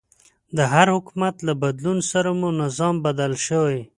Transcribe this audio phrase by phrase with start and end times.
[0.57, 3.79] د هر حکومت له بدلون سره مو نظام بدل شوی.